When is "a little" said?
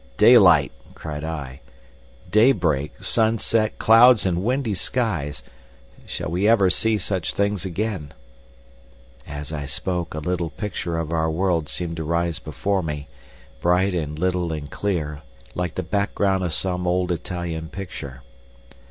10.15-10.49